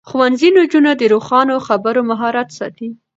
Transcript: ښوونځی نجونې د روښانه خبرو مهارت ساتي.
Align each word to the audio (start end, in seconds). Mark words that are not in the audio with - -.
ښوونځی 0.09 0.49
نجونې 0.57 0.93
د 0.97 1.03
روښانه 1.13 1.55
خبرو 1.67 2.01
مهارت 2.09 2.49
ساتي. 2.57 2.89